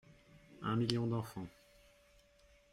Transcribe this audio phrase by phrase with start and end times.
[0.63, 1.45] Un million d’enfants.